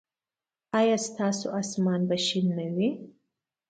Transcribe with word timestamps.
ایا 0.79 0.97
ستاسو 1.07 1.47
اسمان 1.59 2.01
به 2.09 2.17
شین 2.25 2.47
نه 2.57 2.67
وي؟ 2.75 2.89